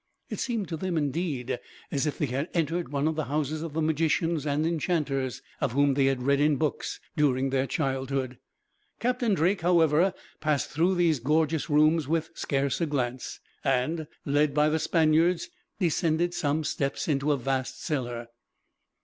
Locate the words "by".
14.55-14.69